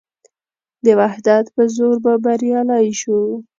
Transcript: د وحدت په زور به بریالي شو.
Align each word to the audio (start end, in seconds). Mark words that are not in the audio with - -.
د 0.85 0.87
وحدت 0.99 1.45
په 1.55 1.63
زور 1.75 1.95
به 2.03 2.13
بریالي 2.23 2.87
شو. 3.01 3.19